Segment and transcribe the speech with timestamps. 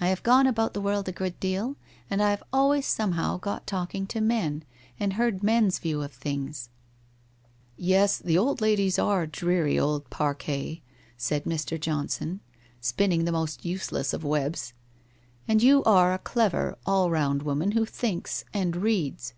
[0.00, 1.76] I have gone about the world a good deal,
[2.10, 4.64] and I have always some how got talking to men,
[4.98, 6.70] and heard men's view of things!''
[7.76, 10.82] Yes, the old ladies are dreary old Parcae,'
[11.16, 11.78] said Mr.
[11.80, 12.40] Johnson,
[12.80, 14.72] 'spinning the most useless of webs.
[15.46, 19.34] And you are a clever, all round woman who thinks and reads.